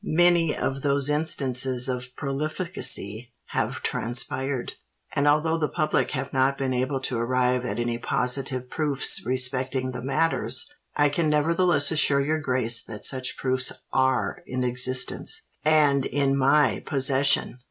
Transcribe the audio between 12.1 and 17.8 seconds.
your grace that such proofs are in existence—and in my possession!"